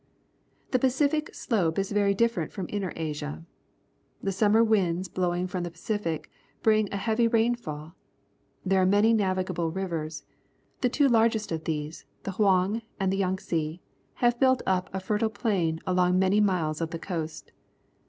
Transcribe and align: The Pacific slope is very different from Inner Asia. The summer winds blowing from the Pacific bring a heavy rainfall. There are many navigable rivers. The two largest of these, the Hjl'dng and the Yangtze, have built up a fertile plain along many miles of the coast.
The 0.71 0.79
Pacific 0.79 1.31
slope 1.31 1.77
is 1.77 1.91
very 1.91 2.15
different 2.15 2.51
from 2.51 2.65
Inner 2.69 2.91
Asia. 2.95 3.45
The 4.23 4.31
summer 4.31 4.63
winds 4.63 5.07
blowing 5.07 5.45
from 5.45 5.61
the 5.61 5.69
Pacific 5.69 6.27
bring 6.63 6.91
a 6.91 6.97
heavy 6.97 7.27
rainfall. 7.27 7.93
There 8.65 8.81
are 8.81 8.85
many 8.87 9.13
navigable 9.13 9.69
rivers. 9.69 10.23
The 10.79 10.89
two 10.89 11.07
largest 11.07 11.51
of 11.51 11.65
these, 11.65 12.05
the 12.23 12.31
Hjl'dng 12.31 12.81
and 12.99 13.13
the 13.13 13.17
Yangtze, 13.17 13.79
have 14.15 14.39
built 14.39 14.63
up 14.65 14.89
a 14.91 14.99
fertile 14.99 15.29
plain 15.29 15.79
along 15.85 16.17
many 16.17 16.39
miles 16.41 16.81
of 16.81 16.89
the 16.89 16.97
coast. 16.97 17.51